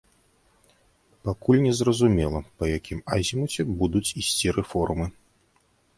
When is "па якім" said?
2.61-2.99